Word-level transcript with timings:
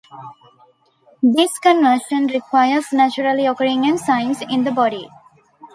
This 1.21 1.55
conversion 1.59 2.25
requires 2.25 2.91
naturally 2.91 3.45
occurring 3.45 3.83
enzymes 3.83 4.41
in 4.51 4.63
the 4.63 4.71
body. 4.71 5.07